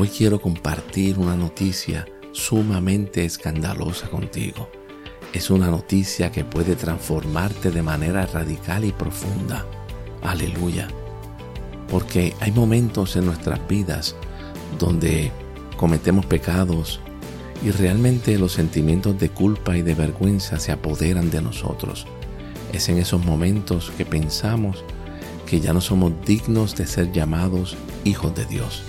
Hoy 0.00 0.06
quiero 0.06 0.40
compartir 0.40 1.18
una 1.18 1.34
noticia 1.34 2.06
sumamente 2.30 3.24
escandalosa 3.24 4.08
contigo. 4.08 4.70
Es 5.32 5.50
una 5.50 5.72
noticia 5.72 6.30
que 6.30 6.44
puede 6.44 6.76
transformarte 6.76 7.72
de 7.72 7.82
manera 7.82 8.24
radical 8.26 8.84
y 8.84 8.92
profunda. 8.92 9.66
Aleluya. 10.22 10.86
Porque 11.88 12.32
hay 12.38 12.52
momentos 12.52 13.16
en 13.16 13.26
nuestras 13.26 13.66
vidas 13.66 14.14
donde 14.78 15.32
cometemos 15.76 16.26
pecados 16.26 17.00
y 17.64 17.72
realmente 17.72 18.38
los 18.38 18.52
sentimientos 18.52 19.18
de 19.18 19.30
culpa 19.30 19.76
y 19.76 19.82
de 19.82 19.96
vergüenza 19.96 20.60
se 20.60 20.70
apoderan 20.70 21.28
de 21.28 21.42
nosotros. 21.42 22.06
Es 22.72 22.88
en 22.88 22.98
esos 22.98 23.24
momentos 23.24 23.90
que 23.98 24.06
pensamos 24.06 24.84
que 25.44 25.58
ya 25.58 25.72
no 25.72 25.80
somos 25.80 26.12
dignos 26.24 26.76
de 26.76 26.86
ser 26.86 27.10
llamados 27.10 27.76
hijos 28.04 28.32
de 28.36 28.44
Dios. 28.44 28.84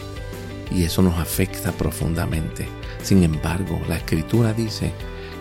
Y 0.71 0.83
eso 0.83 1.01
nos 1.01 1.17
afecta 1.17 1.71
profundamente. 1.71 2.67
Sin 3.01 3.23
embargo, 3.23 3.79
la 3.87 3.97
escritura 3.97 4.53
dice 4.53 4.91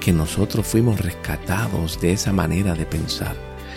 que 0.00 0.12
nosotros 0.12 0.66
fuimos 0.66 1.00
rescatados 1.00 2.00
de 2.00 2.12
esa 2.12 2.32
manera 2.32 2.74
de 2.74 2.86
pensar 2.86 3.36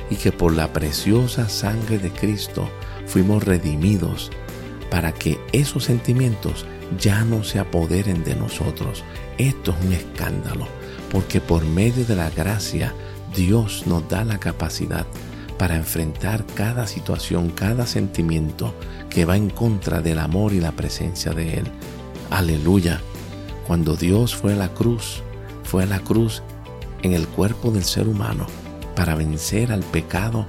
y 0.09 0.15
que 0.15 0.31
por 0.31 0.53
la 0.53 0.71
preciosa 0.71 1.49
sangre 1.49 1.97
de 1.97 2.11
Cristo 2.11 2.69
fuimos 3.05 3.43
redimidos 3.43 4.29
para 4.89 5.13
que 5.13 5.39
esos 5.53 5.85
sentimientos 5.85 6.65
ya 6.99 7.23
no 7.23 7.43
se 7.43 7.59
apoderen 7.59 8.23
de 8.23 8.35
nosotros. 8.35 9.03
Esto 9.37 9.71
es 9.71 9.85
un 9.85 9.93
escándalo, 9.93 10.67
porque 11.09 11.39
por 11.39 11.65
medio 11.65 12.05
de 12.05 12.15
la 12.15 12.29
gracia 12.29 12.93
Dios 13.35 13.83
nos 13.87 14.07
da 14.09 14.25
la 14.25 14.37
capacidad 14.37 15.07
para 15.61 15.75
enfrentar 15.75 16.43
cada 16.55 16.87
situación, 16.87 17.51
cada 17.51 17.85
sentimiento 17.85 18.73
que 19.11 19.25
va 19.25 19.37
en 19.37 19.51
contra 19.51 20.01
del 20.01 20.17
amor 20.17 20.53
y 20.53 20.59
la 20.59 20.71
presencia 20.71 21.33
de 21.33 21.59
Él. 21.59 21.65
Aleluya. 22.31 22.99
Cuando 23.67 23.95
Dios 23.95 24.35
fue 24.35 24.53
a 24.53 24.55
la 24.55 24.69
cruz, 24.69 25.21
fue 25.63 25.83
a 25.83 25.85
la 25.85 25.99
cruz 25.99 26.41
en 27.03 27.13
el 27.13 27.27
cuerpo 27.27 27.69
del 27.69 27.83
ser 27.83 28.07
humano 28.07 28.47
para 28.95 29.13
vencer 29.13 29.71
al 29.71 29.81
pecado 29.81 30.47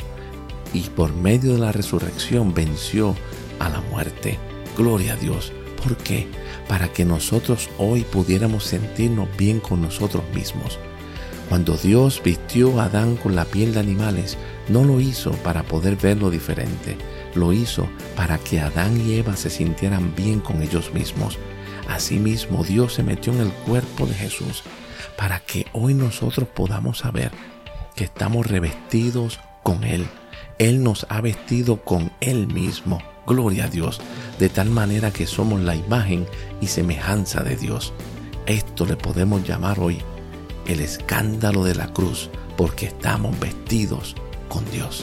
y 0.72 0.80
por 0.80 1.14
medio 1.14 1.52
de 1.52 1.58
la 1.58 1.72
resurrección 1.72 2.54
venció 2.54 3.14
a 3.58 3.68
la 3.68 3.82
muerte. 3.82 4.38
Gloria 4.78 5.12
a 5.12 5.16
Dios. 5.16 5.52
¿Por 5.82 5.94
qué? 5.98 6.26
Para 6.68 6.90
que 6.90 7.04
nosotros 7.04 7.68
hoy 7.76 8.00
pudiéramos 8.00 8.64
sentirnos 8.64 9.28
bien 9.36 9.60
con 9.60 9.82
nosotros 9.82 10.22
mismos. 10.34 10.78
Cuando 11.50 11.76
Dios 11.76 12.22
vistió 12.24 12.80
a 12.80 12.84
Adán 12.84 13.16
con 13.16 13.36
la 13.36 13.44
piel 13.44 13.74
de 13.74 13.80
animales, 13.80 14.38
no 14.72 14.84
lo 14.84 15.00
hizo 15.00 15.32
para 15.42 15.62
poder 15.64 15.96
verlo 15.96 16.30
diferente, 16.30 16.96
lo 17.34 17.52
hizo 17.52 17.86
para 18.16 18.38
que 18.38 18.58
Adán 18.60 18.98
y 19.06 19.14
Eva 19.16 19.36
se 19.36 19.50
sintieran 19.50 20.14
bien 20.16 20.40
con 20.40 20.62
ellos 20.62 20.94
mismos. 20.94 21.38
Asimismo, 21.88 22.64
Dios 22.64 22.94
se 22.94 23.02
metió 23.02 23.34
en 23.34 23.40
el 23.40 23.52
cuerpo 23.52 24.06
de 24.06 24.14
Jesús 24.14 24.62
para 25.18 25.40
que 25.40 25.66
hoy 25.74 25.92
nosotros 25.92 26.48
podamos 26.48 26.98
saber 26.98 27.30
que 27.94 28.04
estamos 28.04 28.46
revestidos 28.46 29.40
con 29.62 29.84
Él. 29.84 30.06
Él 30.58 30.82
nos 30.82 31.06
ha 31.10 31.20
vestido 31.20 31.82
con 31.84 32.10
Él 32.20 32.46
mismo. 32.46 32.98
Gloria 33.26 33.66
a 33.66 33.68
Dios, 33.68 34.00
de 34.38 34.48
tal 34.48 34.70
manera 34.70 35.12
que 35.12 35.26
somos 35.26 35.60
la 35.60 35.76
imagen 35.76 36.26
y 36.62 36.68
semejanza 36.68 37.42
de 37.42 37.56
Dios. 37.56 37.92
Esto 38.46 38.86
le 38.86 38.96
podemos 38.96 39.46
llamar 39.46 39.78
hoy 39.80 39.98
el 40.66 40.80
escándalo 40.80 41.62
de 41.62 41.74
la 41.74 41.92
cruz, 41.92 42.30
porque 42.56 42.86
estamos 42.86 43.38
vestidos 43.38 44.16
con 44.52 44.70
Dios. 44.70 45.02